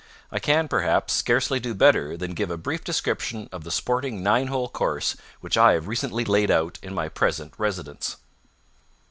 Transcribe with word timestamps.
I 0.31 0.39
can, 0.39 0.67
perhaps, 0.67 1.13
scarcely 1.13 1.59
do 1.59 1.75
better 1.75 2.17
than 2.17 2.33
give 2.33 2.49
a 2.49 2.57
brief 2.57 2.83
description 2.83 3.47
of 3.51 3.63
the 3.63 3.69
sporting 3.69 4.23
nine 4.23 4.47
hole 4.47 4.67
course 4.67 5.15
which 5.41 5.57
I 5.59 5.73
have 5.73 5.87
recently 5.87 6.25
laid 6.25 6.49
out 6.49 6.79
in 6.81 6.95
my 6.95 7.07
present 7.07 7.53
residence. 7.59 8.17